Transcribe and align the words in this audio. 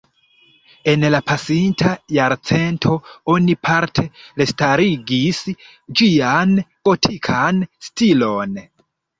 En 0.93 1.03
la 1.15 1.17
pasinta 1.31 1.91
jarcento 2.15 2.93
oni 3.33 3.57
parte 3.69 4.07
restarigis 4.41 5.43
ĝian 6.01 6.59
gotikan 6.91 7.65
stilon. 7.91 8.61